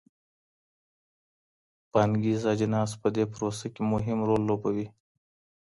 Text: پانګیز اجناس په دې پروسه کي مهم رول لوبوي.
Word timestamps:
پانګیز 1.91 2.41
اجناس 2.53 2.91
په 3.01 3.07
دې 3.15 3.23
پروسه 3.33 3.67
کي 3.73 3.81
مهم 3.93 4.19
رول 4.27 4.41
لوبوي. 4.49 4.87